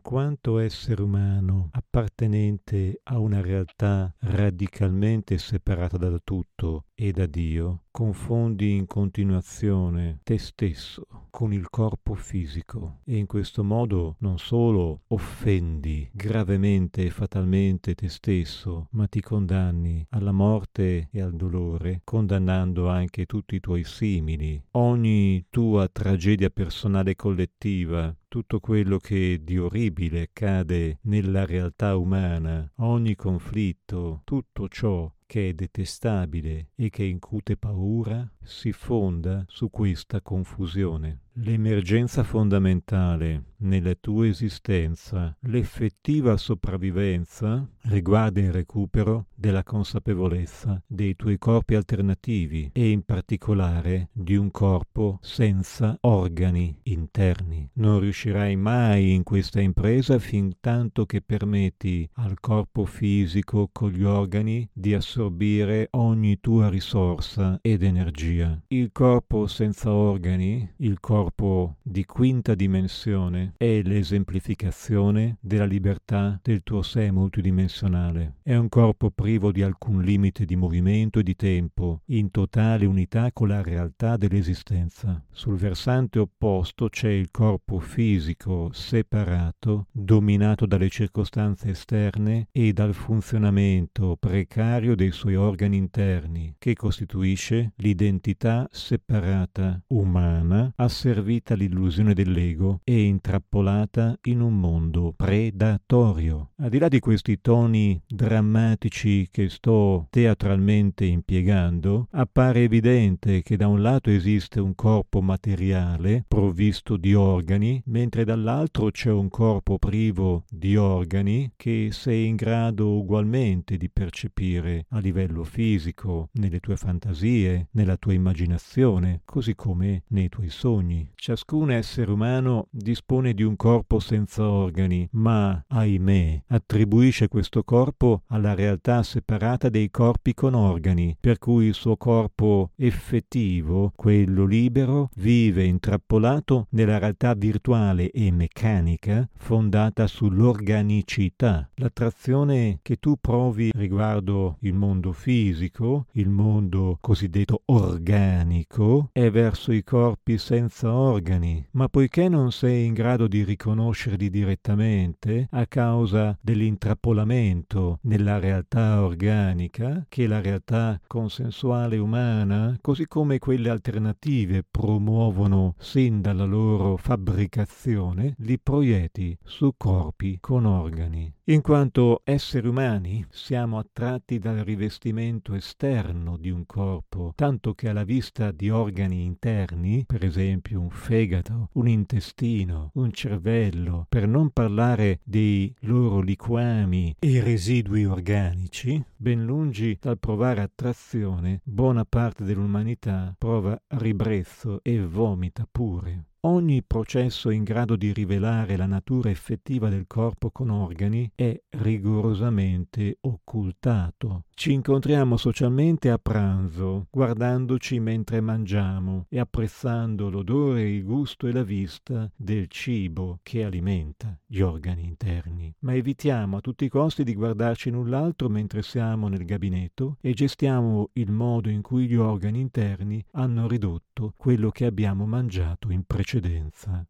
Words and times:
quanto 0.00 0.58
essere 0.58 1.02
umano 1.02 1.68
appartenente 1.72 3.00
a 3.04 3.18
una 3.18 3.40
realtà 3.40 4.12
radicalmente 4.20 5.38
separata 5.38 5.96
da 5.96 6.18
tutto 6.22 6.84
e 7.00 7.12
da 7.12 7.26
Dio, 7.26 7.84
confondi 7.92 8.74
in 8.74 8.86
continuazione 8.86 10.18
te 10.24 10.36
stesso 10.36 11.06
con 11.30 11.52
il 11.52 11.70
corpo 11.70 12.14
fisico 12.14 12.98
e 13.04 13.16
in 13.16 13.26
questo 13.26 13.62
modo 13.62 14.16
non 14.18 14.38
solo 14.38 15.02
offendi 15.06 16.10
gravemente 16.12 17.04
e 17.04 17.10
fatalmente 17.10 17.94
te 17.94 18.08
stesso, 18.08 18.88
ma 18.90 19.06
ti 19.06 19.20
condanni 19.20 20.04
alla 20.10 20.32
morte 20.32 21.08
e 21.12 21.20
al 21.20 21.36
dolore, 21.36 22.00
condannando 22.02 22.88
anche 22.88 23.26
tutti 23.26 23.54
i 23.54 23.60
tuoi 23.60 23.84
simili. 23.84 24.60
Ogni 24.72 25.46
tua 25.50 25.86
tragedia 25.86 26.50
personale 26.50 27.14
collettiva 27.14 28.12
tutto 28.26 28.58
quello 28.58 28.98
che 28.98 29.40
di 29.44 29.56
orribile 29.56 30.22
accade 30.22 30.98
nella 31.02 31.46
realtà 31.46 31.96
umana, 31.96 32.68
ogni 32.78 33.14
conflitto, 33.14 34.22
tutto 34.24 34.68
ciò 34.68 35.08
che 35.28 35.50
è 35.50 35.52
detestabile 35.52 36.70
e 36.74 36.88
che 36.88 37.04
incute 37.04 37.58
paura, 37.58 38.26
si 38.42 38.72
fonda 38.72 39.44
su 39.46 39.68
questa 39.68 40.22
confusione. 40.22 41.18
L'emergenza 41.40 42.24
fondamentale 42.24 43.44
nella 43.58 43.94
tua 43.94 44.26
esistenza, 44.26 45.36
l'effettiva 45.42 46.36
sopravvivenza, 46.36 47.68
riguarda 47.82 48.40
il 48.40 48.52
recupero 48.52 49.26
della 49.34 49.62
consapevolezza 49.62 50.82
dei 50.86 51.14
tuoi 51.16 51.38
corpi 51.38 51.74
alternativi 51.74 52.70
e 52.72 52.90
in 52.90 53.02
particolare 53.02 54.10
di 54.12 54.36
un 54.36 54.50
corpo 54.50 55.18
senza 55.22 55.96
organi 56.02 56.76
interni. 56.84 57.68
Non 57.74 58.00
riuscirai 58.00 58.56
mai 58.56 59.12
in 59.14 59.22
questa 59.22 59.60
impresa 59.60 60.18
fin 60.18 60.56
tanto 60.60 61.06
che 61.06 61.20
permetti 61.20 62.08
al 62.14 62.40
corpo 62.40 62.84
fisico 62.84 63.68
con 63.72 63.90
gli 63.90 64.02
organi 64.02 64.68
di 64.72 64.94
assorbire 64.94 65.88
ogni 65.92 66.40
tua 66.40 66.68
risorsa 66.68 67.58
ed 67.62 67.82
energia. 67.82 68.60
Il 68.68 68.90
corpo 68.92 69.46
senza 69.46 69.92
organi, 69.92 70.74
il 70.78 70.98
corpo 71.00 71.27
corpo 71.28 71.76
di 71.82 72.06
quinta 72.06 72.54
dimensione 72.54 73.52
è 73.58 73.82
l'esemplificazione 73.82 75.36
della 75.40 75.66
libertà 75.66 76.40
del 76.42 76.62
tuo 76.62 76.80
sé 76.80 77.10
multidimensionale. 77.10 78.36
È 78.42 78.56
un 78.56 78.70
corpo 78.70 79.10
privo 79.10 79.52
di 79.52 79.62
alcun 79.62 80.00
limite 80.00 80.46
di 80.46 80.56
movimento 80.56 81.18
e 81.18 81.22
di 81.22 81.36
tempo, 81.36 82.00
in 82.06 82.30
totale 82.30 82.86
unità 82.86 83.30
con 83.32 83.48
la 83.48 83.62
realtà 83.62 84.16
dell'esistenza. 84.16 85.22
Sul 85.30 85.56
versante 85.56 86.18
opposto 86.18 86.88
c'è 86.88 87.10
il 87.10 87.30
corpo 87.30 87.78
fisico 87.78 88.70
separato, 88.72 89.86
dominato 89.92 90.64
dalle 90.64 90.88
circostanze 90.88 91.70
esterne 91.70 92.48
e 92.52 92.72
dal 92.72 92.94
funzionamento 92.94 94.16
precario 94.18 94.94
dei 94.94 95.10
suoi 95.10 95.36
organi 95.36 95.76
interni, 95.76 96.54
che 96.58 96.74
costituisce 96.74 97.72
l'identità 97.76 98.66
separata 98.70 99.82
umana 99.88 100.72
asservita 100.76 101.16
servita 101.18 101.54
l'illusione 101.56 102.14
dell'ego 102.14 102.80
e 102.84 103.02
intrappolata 103.02 104.16
in 104.24 104.40
un 104.40 104.56
mondo 104.58 105.12
predatorio. 105.16 106.50
Al 106.58 106.68
di 106.68 106.78
là 106.78 106.86
di 106.86 107.00
questi 107.00 107.40
toni 107.40 108.00
drammatici 108.06 109.26
che 109.28 109.48
sto 109.48 110.06
teatralmente 110.10 111.04
impiegando, 111.04 112.06
appare 112.12 112.62
evidente 112.62 113.42
che 113.42 113.56
da 113.56 113.66
un 113.66 113.82
lato 113.82 114.10
esiste 114.10 114.60
un 114.60 114.76
corpo 114.76 115.20
materiale 115.20 116.24
provvisto 116.28 116.96
di 116.96 117.14
organi, 117.14 117.82
mentre 117.86 118.24
dall'altro 118.24 118.92
c'è 118.92 119.10
un 119.10 119.28
corpo 119.28 119.76
privo 119.78 120.44
di 120.48 120.76
organi 120.76 121.50
che 121.56 121.88
sei 121.90 122.26
in 122.26 122.36
grado 122.36 122.96
ugualmente 122.96 123.76
di 123.76 123.90
percepire 123.90 124.84
a 124.90 125.00
livello 125.00 125.42
fisico, 125.42 126.28
nelle 126.34 126.60
tue 126.60 126.76
fantasie, 126.76 127.66
nella 127.72 127.96
tua 127.96 128.12
immaginazione, 128.12 129.22
così 129.24 129.56
come 129.56 130.04
nei 130.08 130.28
tuoi 130.28 130.48
sogni. 130.48 130.97
Ciascun 131.14 131.70
essere 131.70 132.10
umano 132.10 132.68
dispone 132.70 133.34
di 133.34 133.42
un 133.42 133.56
corpo 133.56 133.98
senza 133.98 134.48
organi, 134.48 135.08
ma, 135.12 135.62
ahimè, 135.66 136.44
attribuisce 136.48 137.28
questo 137.28 137.62
corpo 137.64 138.22
alla 138.28 138.54
realtà 138.54 139.02
separata 139.02 139.68
dei 139.68 139.90
corpi 139.90 140.34
con 140.34 140.54
organi, 140.54 141.16
per 141.18 141.38
cui 141.38 141.66
il 141.66 141.74
suo 141.74 141.96
corpo 141.96 142.70
effettivo, 142.76 143.92
quello 143.94 144.44
libero, 144.44 145.10
vive 145.16 145.64
intrappolato 145.64 146.66
nella 146.70 146.98
realtà 146.98 147.34
virtuale 147.34 148.10
e 148.10 148.30
meccanica 148.30 149.28
fondata 149.36 150.06
sull'organicità. 150.06 151.68
L'attrazione 151.74 152.78
che 152.82 152.96
tu 152.96 153.16
provi 153.20 153.70
riguardo 153.74 154.56
il 154.60 154.74
mondo 154.74 155.12
fisico, 155.12 156.06
il 156.12 156.28
mondo 156.28 156.98
cosiddetto 157.00 157.62
organico, 157.66 159.10
è 159.12 159.30
verso 159.30 159.72
i 159.72 159.82
corpi 159.82 160.38
senza 160.38 160.87
organi, 160.92 161.66
ma 161.72 161.88
poiché 161.88 162.28
non 162.28 162.52
sei 162.52 162.86
in 162.86 162.94
grado 162.94 163.26
di 163.28 163.44
riconoscerli 163.44 164.30
direttamente 164.30 165.48
a 165.50 165.66
causa 165.66 166.36
dell'intrappolamento 166.40 167.98
nella 168.02 168.38
realtà 168.38 169.02
organica, 169.02 170.04
che 170.08 170.26
la 170.26 170.40
realtà 170.40 171.00
consensuale 171.06 171.98
umana, 171.98 172.76
così 172.80 173.06
come 173.06 173.38
quelle 173.38 173.70
alternative 173.70 174.64
promuovono 174.68 175.74
sin 175.78 176.20
dalla 176.20 176.44
loro 176.44 176.96
fabbricazione, 176.96 178.34
li 178.38 178.58
proietti 178.58 179.36
su 179.44 179.74
corpi 179.76 180.38
con 180.40 180.64
organi. 180.64 181.32
In 181.48 181.62
quanto 181.62 182.20
esseri 182.24 182.68
umani 182.68 183.24
siamo 183.30 183.78
attratti 183.78 184.38
dal 184.38 184.58
rivestimento 184.58 185.54
esterno 185.54 186.36
di 186.36 186.50
un 186.50 186.66
corpo, 186.66 187.32
tanto 187.34 187.72
che 187.72 187.88
alla 187.88 188.04
vista 188.04 188.52
di 188.52 188.68
organi 188.68 189.24
interni, 189.24 190.04
per 190.06 190.24
esempio 190.26 190.77
un 190.78 190.90
fegato, 190.90 191.68
un 191.72 191.88
intestino, 191.88 192.90
un 192.94 193.12
cervello, 193.12 194.06
per 194.08 194.26
non 194.26 194.50
parlare 194.50 195.20
dei 195.24 195.74
loro 195.80 196.20
liquami 196.20 197.16
e 197.18 197.42
residui 197.42 198.06
organici, 198.06 199.04
ben 199.16 199.44
lungi 199.44 199.98
dal 200.00 200.18
provare 200.18 200.62
attrazione, 200.62 201.60
buona 201.64 202.04
parte 202.04 202.44
dell'umanità 202.44 203.34
prova 203.36 203.80
ribrezzo 203.88 204.80
e 204.82 205.04
vomita 205.04 205.66
pure. 205.70 206.24
Ogni 206.50 206.82
processo 206.82 207.50
in 207.50 207.62
grado 207.62 207.94
di 207.94 208.10
rivelare 208.10 208.78
la 208.78 208.86
natura 208.86 209.28
effettiva 209.28 209.90
del 209.90 210.06
corpo 210.06 210.50
con 210.50 210.70
organi 210.70 211.30
è 211.34 211.60
rigorosamente 211.68 213.18
occultato. 213.20 214.44
Ci 214.54 214.72
incontriamo 214.72 215.36
socialmente 215.36 216.10
a 216.10 216.18
pranzo, 216.18 217.06
guardandoci 217.10 218.00
mentre 218.00 218.40
mangiamo 218.40 219.26
e 219.28 219.38
apprezzando 219.38 220.30
l'odore, 220.30 220.88
il 220.88 221.04
gusto 221.04 221.46
e 221.46 221.52
la 221.52 221.62
vista 221.62 222.28
del 222.34 222.66
cibo 222.68 223.40
che 223.42 223.62
alimenta 223.62 224.36
gli 224.46 224.60
organi 224.60 225.04
interni. 225.04 225.72
Ma 225.80 225.94
evitiamo 225.94 226.56
a 226.56 226.60
tutti 226.60 226.86
i 226.86 226.88
costi 226.88 227.24
di 227.24 227.34
guardarci 227.34 227.90
null'altro 227.90 228.48
mentre 228.48 228.82
siamo 228.82 229.28
nel 229.28 229.44
gabinetto 229.44 230.16
e 230.22 230.32
gestiamo 230.32 231.10
il 231.12 231.30
modo 231.30 231.68
in 231.68 231.82
cui 231.82 232.06
gli 232.06 232.16
organi 232.16 232.58
interni 232.58 233.22
hanno 233.32 233.68
ridotto 233.68 234.32
quello 234.36 234.70
che 234.70 234.86
abbiamo 234.86 235.26
mangiato 235.26 235.90
in 235.90 236.04
precedenza. 236.04 236.36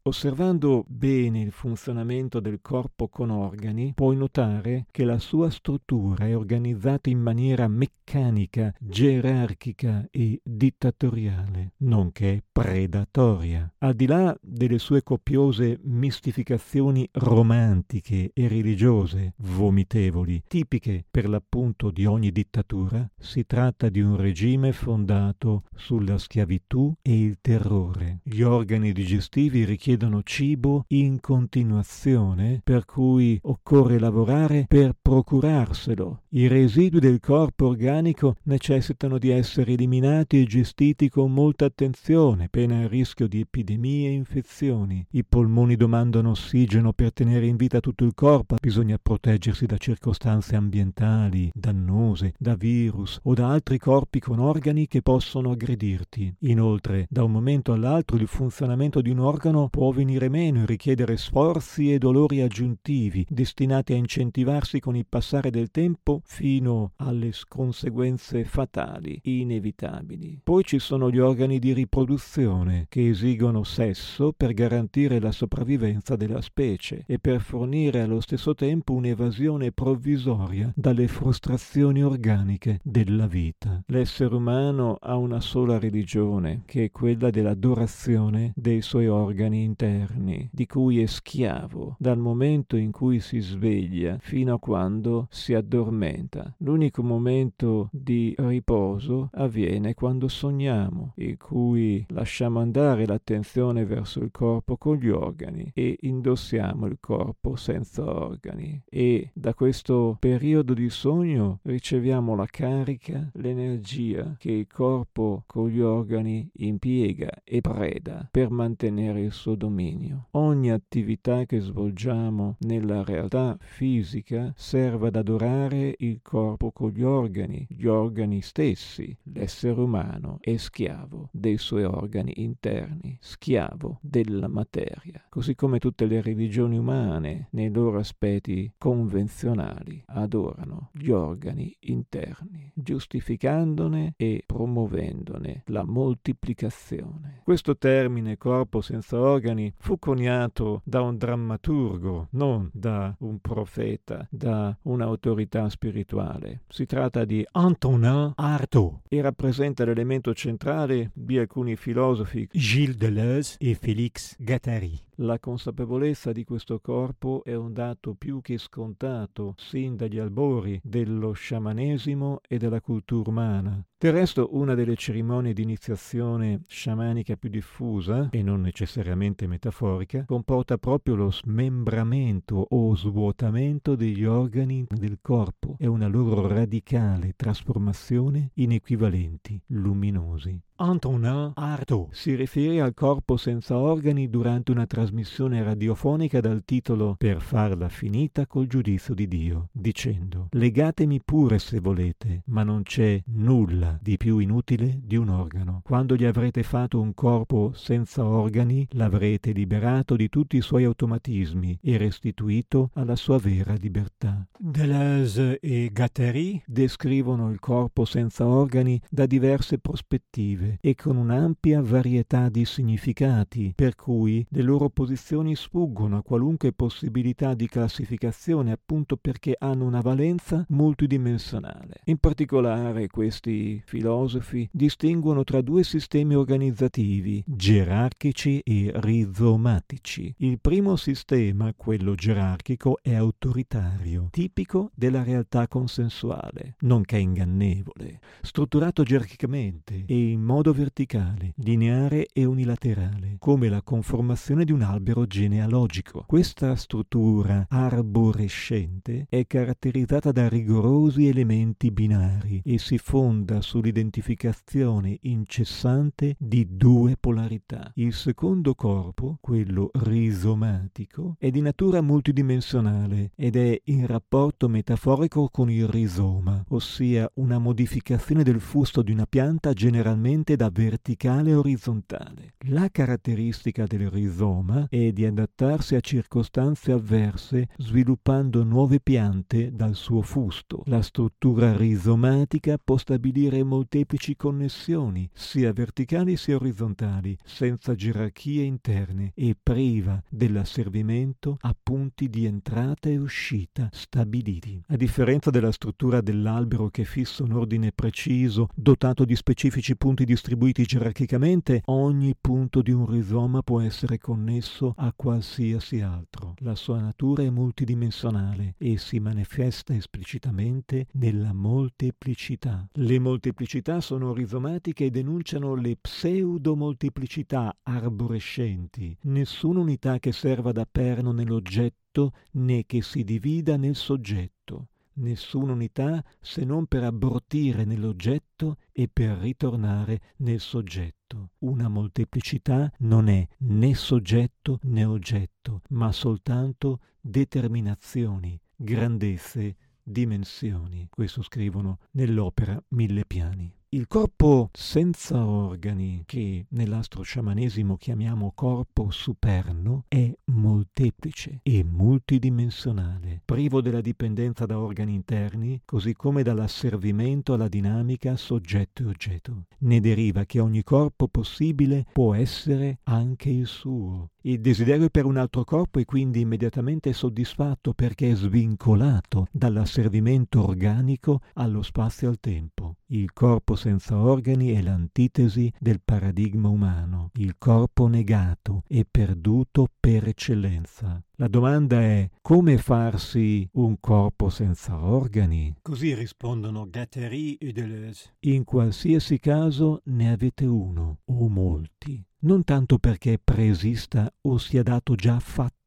Osservando 0.03 0.85
bene 0.87 1.41
il 1.41 1.53
funzionamento 1.53 2.41
del 2.41 2.61
corpo 2.61 3.09
con 3.09 3.31
organi, 3.31 3.93
puoi 3.95 4.17
notare 4.17 4.87
che 4.91 5.05
la 5.05 5.19
sua 5.19 5.51
struttura 5.51 6.27
è 6.27 6.37
organizzata 6.37 7.11
in 7.11 7.21
maniera 7.21 7.69
meccanica, 7.69 8.75
gerarchica 8.79 10.07
e 10.11 10.41
dittatoriale, 10.43 11.73
nonché 11.79 12.43
predatoria. 12.51 13.73
Al 13.79 13.95
di 13.95 14.07
là 14.07 14.37
delle 14.41 14.79
sue 14.79 15.03
copiose 15.03 15.79
mistificazioni 15.83 17.09
romantiche 17.13 18.31
e 18.33 18.49
religiose, 18.49 19.35
vomitevoli, 19.39 20.43
tipiche 20.47 21.05
per 21.11 21.29
l'appunto 21.29 21.91
di 21.91 22.07
ogni 22.07 22.33
dittatura, 22.33 23.09
si 23.19 23.47
tratta 23.47 23.89
di 23.89 24.01
un 24.01 24.17
regime 24.17 24.73
fondato 24.73 25.65
sulla 25.75 26.19
schiavitù 26.19 26.95
e 27.03 27.21
il 27.21 27.39
terrore. 27.41 28.21
Gli 28.23 28.43
organi 28.43 28.93
digestivi 29.09 29.65
richiedono 29.65 30.23
cibo 30.23 30.85
in 30.89 31.19
continuazione, 31.21 32.61
per 32.63 32.85
cui 32.85 33.39
occorre 33.45 33.99
lavorare 33.99 34.67
per 34.69 34.95
procurarselo. 35.01 36.25
I 36.33 36.47
residui 36.47 37.01
del 37.01 37.19
corpo 37.19 37.69
organico 37.69 38.37
necessitano 38.43 39.17
di 39.17 39.31
essere 39.31 39.73
eliminati 39.73 40.39
e 40.39 40.45
gestiti 40.45 41.09
con 41.09 41.33
molta 41.33 41.65
attenzione, 41.65 42.51
pena 42.51 42.83
il 42.83 42.91
rischio 42.91 43.27
di 43.27 43.41
epidemie 43.41 44.11
e 44.11 44.13
infezioni. 44.13 45.07
I 45.13 45.25
polmoni 45.25 45.77
domandano 45.77 46.31
ossigeno 46.31 46.93
per 46.93 47.15
tenere 47.15 47.47
in 47.47 47.57
vita 47.57 47.81
tutto 47.81 48.05
il 48.05 48.13
corpo, 48.13 48.57
bisogna 48.61 48.99
proteggersi 49.01 49.65
da 49.65 49.79
circostanze 49.79 50.55
ambientali 50.55 51.51
dannose, 51.55 52.35
da 52.37 52.55
virus 52.57 53.21
o 53.23 53.33
da 53.33 53.49
altri 53.49 53.79
corpi 53.79 54.21
con 54.21 54.39
organi 54.39 54.87
che 54.87 55.01
possono 55.01 55.53
aggredirti. 55.53 56.35
Inoltre, 56.41 57.07
da 57.09 57.25
un 57.25 57.33
momento 57.33 57.73
all'altro 57.73 58.19
il 58.19 58.27
funzionamento 58.27 58.97
funzionamento 58.99 59.01
di 59.01 59.11
un 59.11 59.19
organo 59.19 59.69
può 59.69 59.91
venire 59.91 60.29
meno 60.29 60.63
e 60.63 60.67
richiedere 60.67 61.17
sforzi 61.17 61.93
e 61.93 61.99
dolori 61.99 62.41
aggiuntivi, 62.41 63.25
destinati 63.29 63.93
a 63.93 63.97
incentivarsi 63.97 64.81
con 64.81 64.97
il 64.97 65.07
passare 65.09 65.51
del 65.51 65.71
tempo 65.71 66.21
fino 66.25 66.93
alle 66.97 67.33
conseguenze 67.47 68.45
fatali, 68.45 69.19
inevitabili. 69.23 70.41
Poi 70.43 70.65
ci 70.65 70.79
sono 70.79 71.11
gli 71.11 71.19
organi 71.19 71.59
di 71.59 71.73
riproduzione, 71.73 72.87
che 72.89 73.09
esigono 73.09 73.63
sesso 73.65 74.33
per 74.37 74.53
garantire 74.55 75.21
la 75.21 75.33
sopravvivenza 75.33 76.17
della 76.17 76.41
specie 76.41 77.05
e 77.07 77.19
per 77.19 77.41
fornire 77.41 78.01
allo 78.01 78.21
stesso 78.21 78.55
tempo 78.55 78.93
un'evasione 78.95 79.73
provvisoria 79.73 80.73
dalle 80.75 81.09
frustrazioni 81.09 82.03
organiche 82.03 82.81
della 82.83 83.27
vita. 83.27 83.83
L'essere 83.87 84.35
umano 84.35 84.97
ha 85.01 85.17
una 85.17 85.41
sola 85.41 85.79
religione, 85.79 86.63
che 86.67 86.85
è 86.85 86.91
quella 86.91 87.31
dell'adorazione 87.31 88.53
dei 88.55 88.81
suoi 88.89 89.07
organi 89.07 89.65
interni, 89.65 90.49
di 90.51 90.65
cui 90.65 91.03
è 91.03 91.07
schiavo 91.07 91.97
dal 91.99 92.17
momento 92.17 92.75
in 92.79 92.91
cui 92.91 93.21
si 93.21 93.39
sveglia 93.39 94.17
fino 94.19 94.55
a 94.55 94.59
quando 94.59 95.27
si 95.29 95.53
addormenta. 95.53 96.55
L'unico 96.61 97.03
momento 97.03 97.91
di 97.93 98.35
riposo 98.39 99.29
avviene 99.35 99.93
quando 99.93 100.27
sogniamo, 100.29 101.13
in 101.17 101.37
cui 101.37 102.03
lasciamo 102.09 102.61
andare 102.61 103.05
l'attenzione 103.05 103.85
verso 103.85 104.21
il 104.21 104.31
corpo 104.31 104.79
con 104.79 104.97
gli 104.97 105.11
organi 105.11 105.71
e 105.75 105.99
indossiamo 106.01 106.87
il 106.87 106.97
corpo 106.99 107.57
senza 107.57 108.03
organi 108.05 108.85
e 108.89 109.29
da 109.35 109.53
questo 109.53 110.17
periodo 110.19 110.73
di 110.73 110.89
sogno 110.89 111.59
riceviamo 111.65 112.35
la 112.35 112.47
carica, 112.47 113.29
l'energia 113.35 114.35
che 114.39 114.51
il 114.51 114.67
corpo 114.67 115.43
con 115.45 115.69
gli 115.69 115.81
organi 115.81 116.49
impiega 116.55 117.43
e 117.45 117.61
preda 117.61 118.27
per 118.31 118.49
mantenere 118.49 118.77
il 118.87 119.33
suo 119.33 119.55
dominio. 119.57 120.29
Ogni 120.33 120.71
attività 120.71 121.45
che 121.45 121.59
svolgiamo 121.61 122.57
nella 122.61 123.03
realtà 123.03 123.57
fisica 123.61 124.53
serve 124.57 125.09
ad 125.09 125.17
adorare 125.17 125.95
il 125.99 126.21
corpo 126.23 126.71
con 126.71 126.91
gli 126.91 127.03
organi, 127.03 127.67
gli 127.69 127.87
organi 127.87 128.41
stessi. 128.41 129.17
L'essere 129.25 129.81
umano 129.81 130.39
è 130.41 130.57
schiavo 130.57 131.29
dei 131.33 131.59
suoi 131.59 131.85
organi 131.85 132.33
interni, 132.37 133.17
schiavo 133.21 133.99
della 134.01 134.49
materia, 134.49 135.25
così 135.29 135.55
come 135.55 135.79
tutte 135.79 136.07
le 136.07 136.21
religioni 136.21 136.79
umane 136.79 137.49
nei 137.51 137.71
loro 137.71 137.99
aspetti 137.99 138.73
convenzionali 138.79 140.03
adorano 140.07 140.91
gli 140.93 141.11
organi 141.11 141.75
interni, 141.81 142.71
giustificandone 142.75 144.15
e 144.17 144.43
promuovendone 144.47 145.63
la 145.67 145.85
moltiplicazione. 145.85 147.41
Questo 147.43 147.77
termine 147.77 148.37
corpo 148.37 148.68
senza 148.81 149.19
organi 149.19 149.73
fu 149.79 149.99
coniato 149.99 150.83
da 150.85 151.01
un 151.01 151.17
drammaturgo, 151.17 152.29
non 152.33 152.71
da 152.73 153.15
un 153.21 153.39
profeta, 153.41 154.27
da 154.31 154.77
un'autorità 154.83 155.69
spirituale. 155.69 156.63
Si 156.69 156.87
tratta 156.87 157.25
di 157.25 157.45
Antonin 157.53 158.33
Artaud 158.35 159.01
e 159.09 159.21
rappresenta 159.21 159.85
l'elemento 159.85 160.35
centrale 160.35 161.11
di 161.15 161.39
alcuni 161.39 161.77
filosofi 161.77 162.49
Gilles 162.53 162.97
Deleuze 162.97 163.57
e 163.59 163.75
Félix 163.75 164.37
Gattari. 164.39 165.08
La 165.21 165.41
consapevolezza 165.41 166.31
di 166.31 166.45
questo 166.45 166.79
corpo 166.79 167.43
è 167.43 167.53
un 167.53 167.73
dato 167.73 168.15
più 168.15 168.41
che 168.41 168.57
scontato 168.57 169.55
sin 169.57 169.97
dagli 169.97 170.19
albori 170.19 170.81
dello 170.85 171.33
sciamanesimo 171.33 172.41
e 172.47 172.57
della 172.57 172.81
cultura 172.81 173.29
umana. 173.29 173.85
Del 173.99 174.13
resto, 174.13 174.51
una 174.53 174.75
delle 174.75 174.95
cerimonie 174.95 175.55
di 175.55 175.63
iniziazione 175.63 176.63
sciamanica 176.69 177.35
più 177.35 177.51
diffusa, 177.51 178.29
e 178.31 178.45
non 178.45 178.61
necessariamente 178.61 179.49
metaforica, 179.49 180.25
comporta 180.25 180.79
proprio 180.79 181.17
lo 181.17 181.33
smembramento 181.33 182.65
o 182.69 182.95
svuotamento 182.95 183.97
degli 183.97 184.25
organi 184.25 184.87
del 184.89 185.19
corpo 185.21 185.75
e 185.81 185.89
una 185.89 186.07
loro 186.07 186.47
radicale 186.47 187.33
trasformazione 187.35 188.53
in 188.55 188.71
equivalenti 188.71 189.61
luminosi. 189.67 190.63
Antonin 190.81 191.51
Artaud 191.57 192.13
si 192.13 192.37
riferì 192.37 192.79
al 192.79 192.95
corpo 192.95 193.37
senza 193.37 193.77
organi 193.77 194.31
durante 194.31 194.71
una 194.71 194.87
trasmissione 194.87 195.61
radiofonica 195.65 196.41
dal 196.41 196.63
titolo 196.65 197.17
Per 197.19 197.41
farla 197.41 197.89
finita 197.89 198.47
col 198.47 198.69
giudizio 198.69 199.13
di 199.13 199.27
Dio, 199.27 199.71
dicendo 199.73 200.47
Legatemi 200.53 201.21
pure 201.25 201.59
se 201.59 201.81
volete, 201.81 202.43
ma 202.47 202.63
non 202.63 202.85
c'è 202.85 203.21
nulla 203.27 203.99
di 204.01 204.17
più 204.17 204.39
inutile 204.39 205.01
di 205.03 205.17
un 205.17 205.31
organo. 205.31 205.81
Quando 205.83 206.15
gli 206.15 206.25
avrete 206.25 206.63
fatto 206.63 207.01
un 207.01 207.13
corpo 207.13 207.73
senza 207.75 208.25
organi, 208.25 208.87
l'avrete 208.93 209.51
liberato 209.51 210.15
di 210.15 210.29
tutti 210.29 210.59
i 210.59 210.63
suoi 210.63 210.85
automatismi 210.85 211.77
e 211.83 211.97
restituito 211.97 212.91
alla 212.95 213.17
sua 213.17 213.39
vera 213.39 213.75
libertà. 213.75 214.47
Deleuze 214.57 215.59
e 215.59 215.91
Gattari 215.93 216.63
descrivono 216.65 217.51
il 217.51 217.59
corpo 217.59 218.05
senza 218.05 218.47
organi 218.47 219.01
da 219.11 219.27
diverse 219.27 219.79
prospettive 219.79 220.67
e 220.81 220.95
con 220.95 221.17
un'ampia 221.17 221.81
varietà 221.81 222.49
di 222.49 222.65
significati, 222.65 223.73
per 223.75 223.95
cui 223.95 224.45
le 224.51 224.63
loro 224.63 224.89
posizioni 224.91 225.55
sfuggono 225.57 226.19
a 226.19 226.23
qualunque 226.23 226.73
possibilità 226.73 227.55
di 227.55 227.69
classificazione 227.69 228.73
appunto 228.73 229.17
perché 229.17 229.55
hanno 229.59 229.85
una 229.85 230.01
valenza 230.01 230.65
multidimensionale. 230.69 232.01
In 232.05 232.19
particolare 232.19 233.07
questi 233.09 233.83
filosofi 233.85 234.69
distinguono 234.73 235.45
tra 235.45 235.61
due 235.61 235.83
sistemi 235.83 236.35
organizzativi, 236.35 237.43
gerarchici 237.47 238.61
e 238.61 238.91
rizomatici. 238.95 240.35
Il 240.39 240.59
primo 240.61 240.97
sistema, 240.97 241.73
quello 241.75 242.15
gerarchico, 242.15 242.99
è 243.03 243.15
autoritario, 243.15 244.29
tipico 244.31 244.91
della 244.95 245.23
realtà 245.23 245.69
consensuale, 245.69 246.77
nonché 246.81 247.19
ingannevole, 247.19 248.21
strutturato 248.43 249.03
gerarchicamente 249.03 250.05
e 250.07 250.31
in 250.31 250.43
modo 250.43 250.58
modo 250.59 250.73
verticale, 250.73 251.53
lineare 251.59 252.27
e 252.33 252.45
unilaterale, 252.45 253.37
come 253.39 253.69
la 253.69 253.81
conformazione 253.81 254.65
di 254.65 254.73
un 254.73 254.83
albero 254.83 255.25
genealogico. 255.25 256.25
Questa 256.27 256.75
struttura 256.75 257.67
arborescente 257.69 259.27
è 259.29 259.47
caratterizzata 259.47 260.33
da 260.33 260.49
rigorosi 260.49 261.29
elementi 261.29 261.93
binari 261.93 262.61
e 262.65 262.79
si 262.79 262.99
fonda 262.99 263.61
sull'identificazione 263.61 265.19
incessante 265.21 266.35
di 266.37 266.67
due 266.69 267.17
polarità. 267.21 267.93
Il 267.95 268.13
secondo 268.13 268.75
corpo, 268.75 269.39
quello 269.41 269.91
rizomatico, 269.93 271.37
è 271.39 271.51
di 271.51 271.61
natura 271.61 272.01
multidimensionale 272.01 273.31
ed 273.37 273.55
è 273.55 273.81
in 273.85 274.09
rapporto 274.09 274.69
metaforico 274.69 275.51
con 275.53 275.71
il 275.71 275.87
rizoma, 275.87 276.65
ossia 276.71 277.31
una 277.35 277.61
modificazione 277.61 278.43
del 278.43 278.59
fusto 278.59 279.03
di 279.03 279.13
una 279.13 279.27
pianta 279.27 279.73
generalmente 279.73 280.47
da 280.57 280.71
verticale 280.71 281.53
a 281.53 281.59
orizzontale. 281.59 282.55
La 282.69 282.89
caratteristica 282.91 283.87
del 283.87 284.11
rizoma 284.11 284.87
è 284.89 285.13
di 285.13 285.25
adattarsi 285.25 285.95
a 285.95 286.01
circostanze 286.01 286.93
avverse 286.93 287.69
sviluppando 287.77 288.65
nuove 288.65 289.01
piante 289.01 289.73
dal 289.73 289.95
suo 289.95 290.23
fusto. 290.23 290.83
La 290.87 291.03
struttura 291.03 291.77
rizomatica 291.77 292.79
può 292.83 292.97
stabilire 292.97 293.63
molteplici 293.63 294.37
connessioni, 294.37 295.29
sia 295.33 295.73
verticali 295.73 296.37
sia 296.37 296.57
orizzontali, 296.57 297.37
senza 297.45 297.95
gerarchie 297.95 298.65
interne 298.65 299.33
e 299.35 299.57
priva 299.61 300.23
dell'asservimento 300.29 301.57
a 301.61 301.75
punti 301.81 302.29
di 302.29 302.45
entrata 302.45 303.09
e 303.09 303.19
uscita 303.19 303.89
stabiliti. 303.93 304.83
A 304.89 304.97
differenza 304.97 305.51
della 305.51 305.73
struttura 305.73 306.21
dell'albero 306.21 306.89
che 306.89 307.05
fissa 307.05 307.43
un 307.43 307.53
ordine 307.53 307.93
preciso, 307.93 308.69
dotato 308.75 309.25
di 309.25 309.37
specifici 309.37 309.97
punti 309.97 310.25
di 310.25 310.37
distribuiti 310.39 310.85
gerarchicamente, 310.85 311.83
ogni 311.87 312.33
punto 312.41 312.81
di 312.81 312.93
un 312.93 313.07
rizoma 313.07 313.61
può 313.63 313.81
essere 313.81 314.19
connesso 314.19 314.95
a 314.97 315.13
qualsiasi 315.15 316.01
altro. 316.01 316.55
La 316.59 316.77
sua 316.77 317.01
natura 317.01 317.43
è 317.43 317.51
multidimensionale 317.51 318.75
e 318.79 318.99
si 318.99 319.19
manifesta 319.19 319.95
esplicitamente 319.95 321.09
nella 321.15 321.53
molteplicità. 321.53 322.89
Le 322.93 323.19
molteplicità 323.19 324.01
sono 324.01 324.33
rizomatiche 324.33 325.07
e 325.07 325.11
denunciano 325.11 325.75
le 325.75 325.97
pseudomolteplicità 326.01 327.77
arborescenti. 327.83 329.17
Nessuna 329.23 329.81
unità 329.81 330.21
che 330.21 330.31
serva 330.31 330.71
da 330.71 330.87
perno 330.89 331.33
nell'oggetto 331.33 332.31
né 332.53 332.85
che 332.87 333.03
si 333.03 333.25
divida 333.25 333.77
nel 333.77 333.97
soggetto 333.97 334.87
nessuna 335.19 335.73
unità 335.73 336.25
se 336.41 336.65
non 336.65 336.87
per 336.87 337.05
abbrutire 337.05 337.85
nell'oggetto 337.85 338.77
e 338.93 339.09
per 339.09 339.39
ritornare 339.39 340.21
nel 340.39 340.61
soggetto. 340.61 341.51
Una 341.59 341.89
molteplicità 341.89 342.91
non 342.99 343.29
è 343.29 343.47
né 343.59 343.95
soggetto 343.95 344.79
né 344.83 345.05
oggetto, 345.05 345.83
ma 345.91 346.11
soltanto 346.13 347.01
determinazioni, 347.21 348.61
grandezze, 348.75 349.77
dimensioni. 350.03 351.07
Questo 351.11 351.43
scrivono 351.43 351.99
nell'opera 352.13 352.83
Mille 352.89 353.25
Piani. 353.25 353.78
Il 353.91 354.07
corpo 354.07 354.69
senza 354.75 355.47
organi, 355.47 356.23
che 356.27 356.67
nell'astrosciamanesimo 356.69 357.97
chiamiamo 357.97 358.53
corpo 358.55 359.11
superno, 359.11 360.05
è 360.09 360.31
molteplice 360.53 361.61
e 361.63 361.83
multidimensionale, 361.85 363.41
privo 363.47 363.81
della 363.81 364.03
dipendenza 364.03 364.67
da 364.67 364.79
organi 364.79 365.15
interni, 365.15 365.81
così 365.87 366.13
come 366.13 366.43
dall'asservimento 366.43 367.55
alla 367.55 367.69
dinamica 367.69 368.37
soggetto 368.37 369.05
e 369.05 369.07
oggetto. 369.07 369.65
Ne 369.79 370.01
deriva 370.01 370.45
che 370.45 370.61
ogni 370.61 370.83
corpo 370.83 371.27
possibile 371.27 372.05
può 372.13 372.35
essere 372.35 372.99
anche 373.05 373.49
il 373.49 373.67
suo. 373.67 374.33
Il 374.43 374.61
desiderio 374.61 375.09
per 375.09 375.25
un 375.25 375.39
altro 375.39 375.65
corpo 375.65 375.99
è 375.99 376.05
quindi 376.05 376.41
immediatamente 376.41 377.15
soddisfatto 377.15 377.95
perché 377.95 378.33
è 378.33 378.35
svincolato 378.35 379.47
dall'asservimento 379.51 380.63
organico 380.63 381.41
allo 381.55 381.81
spazio 381.81 382.29
e 382.29 382.31
al 382.33 382.39
tempo. 382.39 382.97
Il 383.11 383.33
corpo 383.33 383.75
senza 383.75 384.19
organi 384.19 384.73
è 384.73 384.83
l'antitesi 384.83 385.73
del 385.79 386.03
paradigma 386.05 386.69
umano, 386.69 387.31
il 387.37 387.55
corpo 387.57 388.07
negato 388.07 388.83
e 388.87 389.07
perduto 389.11 389.89
per 389.99 390.29
eccellenza. 390.29 391.23
La 391.37 391.49
domanda 391.49 392.03
è 392.03 392.29
come 392.43 392.77
farsi 392.77 393.67
un 393.73 393.99
corpo 393.99 394.51
senza 394.51 395.03
organi? 395.03 395.75
Così 395.81 396.15
rispondono 396.15 396.87
Guattari 396.91 397.55
e 397.55 397.73
Deleuze. 397.73 398.35
In 398.41 398.65
qualsiasi 398.65 399.39
caso 399.39 400.03
ne 400.05 400.31
avete 400.31 400.67
uno 400.67 401.21
o 401.25 401.49
molti 401.49 402.23
non 402.41 402.63
tanto 402.63 402.99
perché 402.99 403.41
preesista 403.43 404.33
o 404.43 404.59
sia 404.59 404.85
dato 404.85 405.17
già 405.17 405.41
fatto 405.41 405.78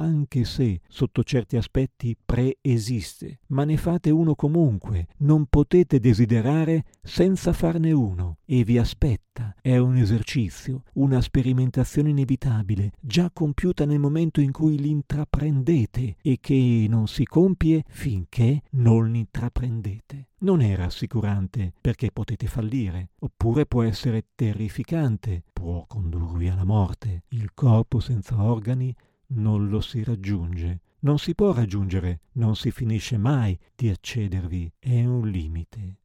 anche 0.00 0.44
se 0.44 0.80
sotto 0.88 1.22
certi 1.22 1.56
aspetti 1.56 2.16
preesiste, 2.24 3.40
ma 3.48 3.64
ne 3.64 3.76
fate 3.76 4.10
uno 4.10 4.34
comunque, 4.34 5.08
non 5.18 5.46
potete 5.46 6.00
desiderare 6.00 6.84
senza 7.02 7.52
farne 7.52 7.92
uno, 7.92 8.38
e 8.44 8.64
vi 8.64 8.78
aspetta. 8.78 9.54
È 9.60 9.76
un 9.76 9.96
esercizio, 9.96 10.82
una 10.94 11.20
sperimentazione 11.20 12.10
inevitabile, 12.10 12.92
già 13.00 13.30
compiuta 13.32 13.84
nel 13.84 13.98
momento 14.00 14.40
in 14.40 14.50
cui 14.50 14.78
l'intraprendete 14.78 16.16
e 16.20 16.38
che 16.40 16.86
non 16.88 17.06
si 17.06 17.24
compie 17.24 17.84
finché 17.88 18.62
non 18.70 19.10
l'intraprendete. 19.10 20.28
Non 20.40 20.60
è 20.60 20.74
rassicurante 20.76 21.72
perché 21.80 22.10
potete 22.12 22.46
fallire, 22.46 23.10
oppure 23.18 23.66
può 23.66 23.82
essere 23.82 24.26
terrificante, 24.34 25.42
può 25.52 25.84
condurvi 25.86 26.48
alla 26.48 26.64
morte. 26.64 27.24
Il 27.28 27.50
corpo 27.54 27.98
senza 27.98 28.40
organi 28.42 28.94
non 29.28 29.68
lo 29.68 29.80
si 29.80 30.02
raggiunge. 30.02 30.80
Non 31.00 31.18
si 31.18 31.34
può 31.34 31.52
raggiungere, 31.52 32.20
non 32.32 32.56
si 32.56 32.70
finisce 32.70 33.18
mai 33.18 33.56
di 33.74 33.88
accedervi, 33.88 34.72
è 34.78 35.04
un 35.04 35.28
limite. 35.28 35.96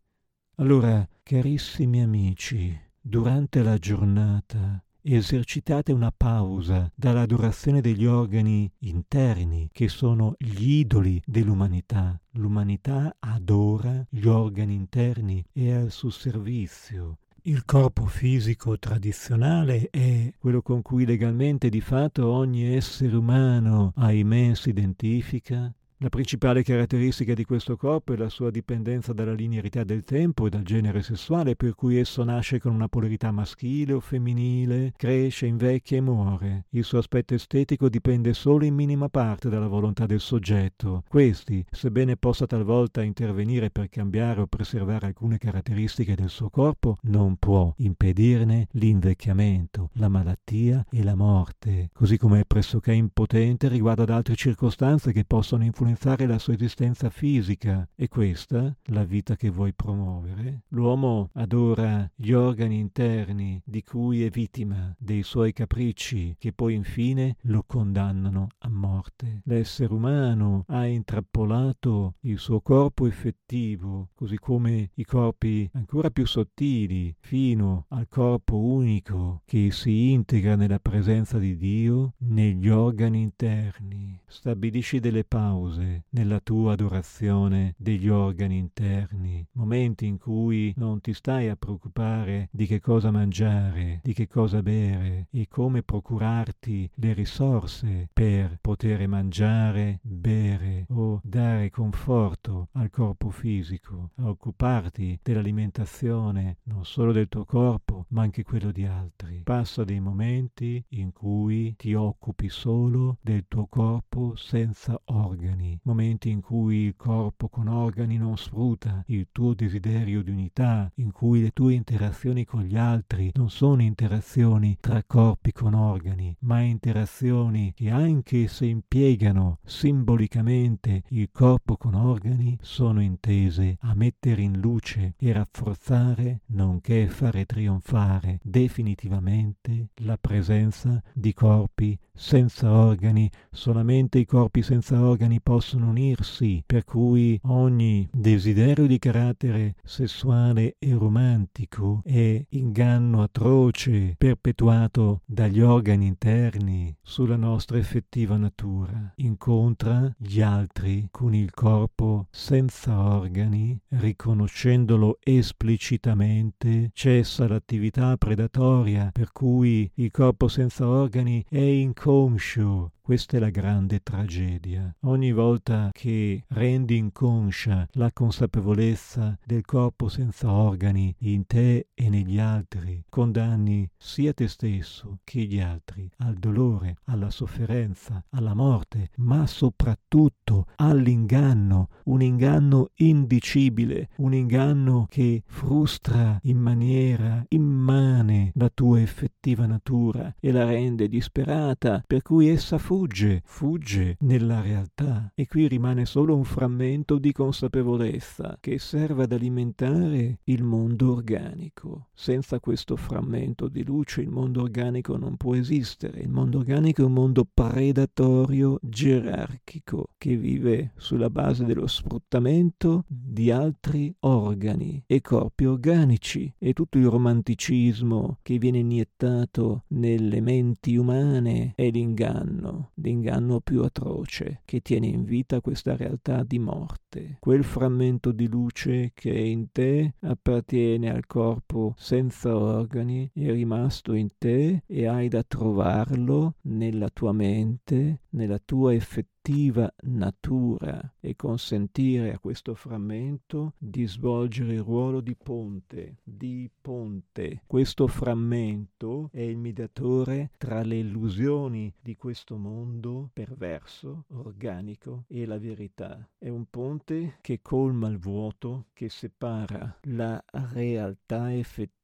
Allora, 0.58 1.08
carissimi 1.24 2.02
amici, 2.02 2.80
durante 3.02 3.64
la 3.64 3.78
giornata 3.78 4.84
esercitate 5.06 5.92
una 5.92 6.14
pausa 6.16 6.90
dall'adorazione 6.96 7.82
degli 7.82 8.06
organi 8.06 8.72
interni 8.80 9.70
che 9.72 9.90
sono 9.90 10.36
gli 10.38 10.78
idoli 10.80 11.22
dell'umanità. 11.26 12.18
L'umanità 12.32 13.16
adora 13.20 14.06
gli 14.10 14.26
organi 14.28 14.74
interni 14.74 15.44
e 15.52 15.74
al 15.74 15.92
suo 15.92 16.10
servizio. 16.10 17.18
Il 17.46 17.66
corpo 17.66 18.06
fisico 18.06 18.80
tradizionale 18.80 19.90
è 19.90 20.34
quello 20.40 20.62
con 20.62 20.82
cui 20.82 21.06
legalmente 21.06 21.68
di 21.68 21.82
fatto 21.82 22.32
ogni 22.32 22.74
essere 22.74 23.18
umano, 23.18 23.92
ahimè, 23.98 24.54
si 24.54 24.70
identifica, 24.70 25.70
la 26.04 26.10
principale 26.10 26.64
caratteristica 26.64 27.34
di 27.34 27.46
questo 27.46 27.78
corpo 27.78 28.12
è 28.12 28.18
la 28.18 28.28
sua 28.28 28.52
dipendenza 28.52 29.14
dalla 29.14 29.32
linearità 29.32 29.86
del 29.86 30.04
tempo 30.04 30.46
e 30.46 30.50
dal 30.50 30.64
genere 30.64 31.02
sessuale, 31.02 31.56
per 31.56 31.76
cui 31.76 31.98
esso 31.98 32.26
nasce 32.26 32.60
con 32.60 32.74
una 32.74 32.90
polarità 32.90 33.32
maschile 33.32 33.94
o 33.94 34.02
femminile, 34.02 34.92
cresce, 34.98 35.46
invecchia 35.46 35.96
e 35.96 36.02
muore. 36.02 36.66
Il 36.72 36.84
suo 36.84 36.98
aspetto 36.98 37.36
estetico 37.36 37.88
dipende 37.88 38.34
solo 38.34 38.66
in 38.66 38.76
minima 38.76 39.08
parte 39.08 39.48
dalla 39.48 39.68
volontà 39.68 40.06
del 40.06 40.20
soggetto. 40.20 41.04
Questi, 41.08 41.66
sebbene 41.72 42.18
possa 42.18 42.48
talvolta 42.48 43.02
intervenire 43.02 43.70
per 43.70 43.88
cambiare 43.88 44.42
o 44.42 44.48
preservare 44.48 45.06
alcune 45.06 45.38
caratteristiche 45.38 46.16
del 46.16 46.30
suo 46.30 46.50
corpo, 46.50 46.98
non 47.04 47.38
può 47.38 47.74
impedirne 47.78 48.68
l'invecchiamento, 48.72 49.90
la 49.94 50.10
malattia 50.10 50.86
e 50.92 51.02
la 51.02 51.16
morte, 51.16 51.92
così 51.94 52.18
come 52.18 52.42
è 52.42 52.46
pressoché 52.46 52.92
impotente 52.92 53.70
riguardo 53.70 54.02
ad 54.02 54.10
altre 54.10 54.36
circostanze 54.36 55.14
che 55.14 55.24
possono 55.24 55.64
influenzare 55.64 55.92
influenzare 55.94 56.26
la 56.26 56.40
sua 56.40 56.54
esistenza 56.54 57.10
fisica. 57.10 57.88
E 57.96 58.08
questa, 58.08 58.76
la 58.86 59.04
vita 59.04 59.36
che 59.36 59.50
vuoi 59.50 59.74
promuovere? 59.74 60.64
L'uomo 60.70 61.30
adora 61.34 62.10
gli 62.16 62.32
organi 62.32 62.80
interni 62.80 63.62
di 63.64 63.84
cui 63.84 64.26
è 64.26 64.30
vittima, 64.30 64.94
dei 64.98 65.24
suoi 65.24 65.54
capricci, 65.54 66.36
che 66.40 66.52
poi 66.52 66.74
infine 66.74 67.36
lo 67.42 67.64
condannano 67.66 68.48
a 68.60 68.70
morte. 68.70 69.42
L'essere 69.46 69.94
umano 69.94 70.64
ha 70.68 70.86
intrappolato 70.86 72.16
il 72.22 72.40
suo 72.40 72.60
corpo 72.62 73.06
effettivo, 73.06 74.10
così 74.16 74.38
come 74.38 74.90
i 74.96 75.06
corpi 75.06 75.70
ancora 75.74 76.10
più 76.10 76.26
sottili, 76.26 77.16
fino 77.20 77.86
al 77.90 78.08
corpo 78.08 78.58
unico 78.58 79.42
che 79.46 79.72
si 79.72 80.12
integra 80.12 80.56
nella 80.56 80.80
presenza 80.80 81.38
di 81.38 81.56
Dio 81.56 82.14
negli 82.18 82.70
organi 82.70 83.22
interni. 83.22 84.20
Stabilisci 84.26 85.00
delle 85.00 85.24
pause 85.24 85.73
pause 85.74 86.04
nella 86.10 86.40
tua 86.40 86.74
adorazione 86.74 87.74
degli 87.78 88.08
organi 88.08 88.58
interni, 88.58 89.46
momenti 89.54 90.06
in 90.06 90.18
cui 90.18 90.74
non 90.78 91.02
ti 91.02 91.14
stai 91.14 91.50
a 91.50 91.56
preoccupare 91.56 92.50
di 92.52 92.66
che 92.68 92.80
cosa 92.80 93.10
mangiare, 93.12 94.00
di 94.04 94.14
che 94.14 94.28
cosa 94.28 94.62
bere 94.62 95.28
e 95.32 95.48
come 95.50 95.82
procurarti 95.82 96.90
le 96.96 97.14
risorse 97.14 98.10
per 98.14 98.58
poter 98.62 99.08
mangiare, 99.08 100.00
bere 100.04 100.86
o 100.90 101.20
dare 101.24 101.70
conforto 101.70 102.68
al 102.74 102.90
corpo 102.90 103.30
fisico, 103.32 104.12
a 104.18 104.30
occuparti 104.30 105.20
dell'alimentazione 105.24 106.58
non 106.64 106.86
solo 106.86 107.12
del 107.12 107.28
tuo 107.28 107.46
corpo 107.46 108.06
ma 108.10 108.22
anche 108.22 108.44
quello 108.44 108.72
di 108.72 108.86
altri. 108.86 109.42
Passa 109.44 109.84
dei 109.84 110.00
momenti 110.00 110.84
in 110.90 111.12
cui 111.12 111.74
ti 111.76 111.94
occupi 111.94 112.50
solo 112.50 113.18
del 113.22 113.46
tuo 113.48 113.66
corpo 113.68 114.36
senza 114.36 115.00
organi 115.06 115.63
momenti 115.84 116.30
in 116.30 116.42
cui 116.42 116.78
il 116.86 116.96
corpo 116.96 117.50
con 117.50 117.68
organi 117.68 118.18
non 118.18 118.38
sfrutta 118.38 119.04
il 119.08 119.28
tuo 119.32 119.54
desiderio 119.54 120.22
di 120.22 120.32
unità, 120.32 120.92
in 120.96 121.12
cui 121.12 121.42
le 121.42 121.52
tue 121.52 121.74
interazioni 121.74 122.46
con 122.46 122.62
gli 122.64 122.78
altri 122.78 123.32
non 123.36 123.50
sono 123.50 123.82
interazioni 123.82 124.78
tra 124.80 125.04
corpi 125.04 125.52
con 125.52 125.74
organi, 125.74 126.36
ma 126.40 126.62
interazioni 126.62 127.74
che 127.76 127.90
anche 127.90 128.48
se 128.48 128.66
impiegano 128.66 129.60
simbolicamente 129.64 131.04
il 131.10 131.30
corpo 131.32 131.78
con 131.78 131.94
organi, 131.94 132.58
sono 132.62 133.02
intese 133.02 133.78
a 133.82 133.94
mettere 133.96 134.42
in 134.42 134.60
luce 134.60 135.16
e 135.18 135.32
rafforzare, 135.32 136.42
nonché 136.48 137.08
fare 137.08 137.46
trionfare 137.46 138.40
definitivamente 138.44 139.90
la 140.02 140.18
presenza 140.18 141.02
di 141.14 141.34
corpi 141.34 141.98
senza 142.16 142.72
organi, 142.72 143.30
solamente 143.52 144.20
i 144.20 144.26
corpi 144.26 144.62
senza 144.62 145.02
organi 145.02 145.42
possono 145.42 145.90
unirsi, 145.90 146.64
per 146.66 146.84
cui 146.84 147.40
ogni 147.44 148.08
desiderio 148.12 148.86
di 148.86 149.00
carattere 149.00 149.76
sessuale 149.84 150.76
e 150.78 150.94
romantico 150.94 152.02
è 152.04 152.44
inganno 152.50 153.24
atroce 153.24 154.16
perpetuato 154.18 155.22
dagli 155.26 155.62
organi 155.62 156.06
interni 156.06 156.96
sulla 157.02 157.36
nostra 157.36 157.78
effettiva 157.78 158.38
natura. 158.38 159.14
Incontra 159.18 160.14
gli 160.18 160.42
altri 160.42 161.08
con 161.10 161.34
il 161.34 161.52
corpo 161.52 162.28
senza 162.30 163.00
organi, 163.00 163.80
riconoscendolo 163.90 165.18
esplicitamente, 165.24 166.92
cessa 166.94 167.48
l'attività 167.48 168.16
predatoria 168.18 169.10
per 169.12 169.32
cui 169.32 169.90
il 169.96 170.12
corpo 170.12 170.48
senza 170.48 170.88
organi 170.88 171.44
è 171.50 171.58
in 171.58 171.94
Home 172.04 172.38
shoe. 172.38 172.92
Questa 173.06 173.36
è 173.36 173.40
la 173.42 173.50
grande 173.50 174.00
tragedia. 174.02 174.96
Ogni 175.02 175.34
volta 175.34 175.90
che 175.92 176.46
rendi 176.48 176.96
inconscia 176.96 177.86
la 177.96 178.14
consapevolezza 178.14 179.38
del 179.44 179.66
corpo 179.66 180.08
senza 180.08 180.50
organi 180.50 181.14
in 181.18 181.46
te 181.46 181.88
e 181.94 182.10
negli 182.10 182.40
altri, 182.40 183.04
condanni 183.10 183.86
sia 183.98 184.32
te 184.32 184.48
stesso 184.48 185.20
che 185.26 185.42
gli 185.42 185.60
altri 185.60 186.10
al 186.20 186.36
dolore, 186.36 186.96
alla 187.08 187.30
sofferenza, 187.30 188.24
alla 188.30 188.54
morte, 188.54 189.10
ma 189.18 189.46
soprattutto 189.48 190.68
all'inganno, 190.78 191.90
un 192.06 192.22
inganno 192.22 192.92
indicibile, 192.96 194.12
un 194.20 194.34
inganno 194.34 195.08
che 195.10 195.44
frustra 195.46 196.40
in 196.44 196.58
maniera 196.58 197.44
immane 197.50 198.54
la 198.56 198.72
tua 198.74 199.02
effettiva 199.02 199.66
natura 199.66 200.34
e 200.40 200.54
la 200.54 200.64
rende 200.64 201.10
disperata, 201.10 202.02
per 202.08 202.22
cui 202.22 202.48
essa 202.48 202.78
fu 202.78 202.92
fugge, 202.94 203.42
fugge 203.44 204.18
nella 204.20 204.62
realtà 204.62 205.32
e 205.34 205.48
qui 205.48 205.68
rimane 205.68 206.06
solo 206.06 206.36
un 206.36 206.44
frammento 206.44 207.18
di 207.18 207.32
consapevolezza 207.32 208.60
che 208.60 208.78
serve 208.78 209.24
ad 209.24 209.32
alimentare 209.32 210.42
il 210.44 210.64
mondo 210.64 211.12
organico. 211.12 212.10
Senza 212.14 212.60
questo 212.60 212.96
frammento 212.96 213.68
di 213.68 213.84
luce 213.84 214.22
il 214.22 214.30
mondo 214.30 214.62
organico 214.62 215.18
non 215.18 215.38
può 215.38 215.56
esistere. 215.56 216.20
Il 216.20 216.30
mondo 216.30 216.60
organico 216.60 217.02
è 217.02 217.06
un 217.06 217.14
mondo 217.14 217.48
predatorio 217.52 218.78
gerarchico 218.84 220.10
che 220.16 220.38
vive 220.38 220.92
sulla 220.96 221.32
base 221.32 221.66
dello 221.66 221.88
sfruttamento 221.88 223.06
di 223.08 223.50
altri 223.50 224.16
organi 224.20 225.04
e 225.08 225.20
corpi 225.22 225.66
organici 225.66 226.54
e 226.60 226.74
tutto 226.74 227.00
il 227.00 227.08
romanticismo 227.08 228.38
che 228.44 228.60
viene 228.60 228.78
iniettato 228.78 229.86
nelle 229.88 230.42
menti 230.42 230.96
umane 230.96 231.74
è 231.76 231.90
l'inganno, 231.90 232.83
l'inganno 232.96 233.60
più 233.60 233.82
atroce 233.82 234.62
che 234.66 234.82
tiene 234.82 235.08
in 235.08 235.24
vita 235.24 235.62
questa 235.62 235.96
realtà 235.96 236.44
di 236.44 236.60
morte. 236.60 237.38
Quel 237.40 237.64
frammento 237.64 238.32
di 238.32 238.48
luce 238.48 239.12
che 239.14 239.32
è 239.32 239.40
in 239.40 239.72
te 239.72 240.16
appartiene 240.22 241.12
al 241.12 241.26
corpo 241.26 241.94
senza 241.98 242.56
organi, 242.56 243.30
è 243.34 243.52
rimasto 243.52 244.14
in 244.14 244.30
te 244.38 244.84
e 244.86 245.08
hai 245.08 245.28
da 245.28 245.44
trovarlo 245.44 246.56
nella 246.62 247.10
tua 247.10 247.32
mente, 247.32 248.22
nella 248.30 248.60
tua 248.64 248.94
effettiva 248.94 249.32
effettiva 249.44 249.94
natura 250.04 251.16
e 251.20 251.36
consentire 251.36 252.32
a 252.32 252.40
questo 252.40 252.76
frammento 252.76 253.74
di 253.78 254.06
svolgere 254.08 254.76
il 254.76 254.82
ruolo 254.82 255.20
di 255.20 255.36
ponte, 255.36 256.20
di 256.24 256.70
ponte. 256.82 257.62
Questo 257.68 258.08
frammento 258.08 259.30
è 259.34 259.42
il 259.42 259.58
mediatore 259.58 260.52
tra 260.58 260.82
le 260.84 261.00
illusioni 261.00 261.94
di 262.00 262.16
questo 262.16 262.56
mondo 262.56 263.32
perverso, 263.34 264.26
organico 264.30 265.26
e 265.28 265.46
la 265.46 265.60
verità. 265.60 266.26
È 266.38 266.48
un 266.48 266.66
ponte 266.70 267.38
che 267.42 267.60
colma 267.62 268.08
il 268.08 268.20
vuoto, 268.20 268.86
che 268.94 269.10
separa 269.10 270.00
la 270.04 270.42
realtà 270.52 271.54
effettiva 271.54 272.03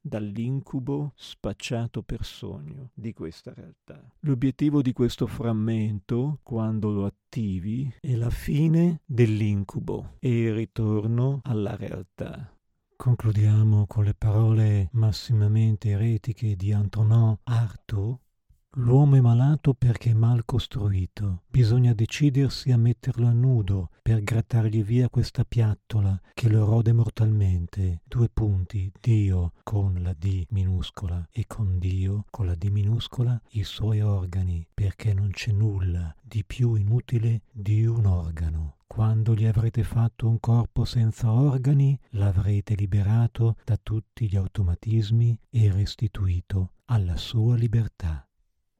dall'incubo 0.00 1.12
spacciato 1.14 2.02
per 2.02 2.24
sogno 2.24 2.90
di 2.94 3.12
questa 3.12 3.54
realtà. 3.54 4.02
L'obiettivo 4.20 4.82
di 4.82 4.92
questo 4.92 5.26
frammento, 5.26 6.40
quando 6.42 6.90
lo 6.90 7.04
attivi, 7.04 7.92
è 8.00 8.14
la 8.14 8.30
fine 8.30 9.02
dell'incubo 9.04 10.16
e 10.18 10.42
il 10.42 10.54
ritorno 10.54 11.40
alla 11.44 11.76
realtà. 11.76 12.52
Concludiamo 12.96 13.86
con 13.86 14.04
le 14.04 14.14
parole 14.14 14.88
massimamente 14.92 15.90
eretiche 15.90 16.56
di 16.56 16.72
Antonin 16.72 17.38
Artaud 17.44 18.18
L'uomo 18.72 19.16
è 19.16 19.20
malato 19.20 19.72
perché 19.72 20.10
è 20.10 20.14
mal 20.14 20.44
costruito. 20.44 21.42
Bisogna 21.48 21.94
decidersi 21.94 22.70
a 22.70 22.76
metterlo 22.76 23.26
a 23.26 23.32
nudo 23.32 23.90
per 24.02 24.22
grattargli 24.22 24.84
via 24.84 25.08
questa 25.08 25.44
piattola 25.44 26.20
che 26.34 26.48
lo 26.50 26.66
rode 26.66 26.92
mortalmente. 26.92 28.02
Due 28.06 28.28
punti, 28.28 28.92
Dio 29.00 29.54
con 29.62 29.98
la 30.02 30.12
D 30.12 30.44
minuscola 30.50 31.26
e 31.32 31.46
con 31.46 31.78
Dio 31.78 32.26
con 32.30 32.46
la 32.46 32.54
D 32.54 32.68
minuscola 32.68 33.40
i 33.52 33.64
suoi 33.64 34.02
organi, 34.02 34.66
perché 34.72 35.14
non 35.14 35.30
c'è 35.30 35.50
nulla 35.50 36.14
di 36.22 36.44
più 36.44 36.74
inutile 36.74 37.42
di 37.50 37.86
un 37.86 38.04
organo. 38.04 38.76
Quando 38.86 39.34
gli 39.34 39.46
avrete 39.46 39.82
fatto 39.82 40.28
un 40.28 40.38
corpo 40.40 40.84
senza 40.84 41.32
organi, 41.32 41.98
l'avrete 42.10 42.74
liberato 42.74 43.56
da 43.64 43.78
tutti 43.82 44.28
gli 44.28 44.36
automatismi 44.36 45.38
e 45.50 45.72
restituito 45.72 46.72
alla 46.86 47.16
sua 47.16 47.56
libertà. 47.56 48.27